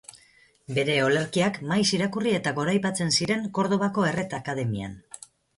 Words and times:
Bere 0.77 0.95
olerkiak 1.07 1.59
maiz 1.73 1.85
irakurri 1.99 2.33
eta 2.39 2.55
goraipatzen 2.61 3.15
ziren 3.19 3.47
Kordobako 3.59 4.11
Erret 4.13 4.37
Akademian. 4.43 4.99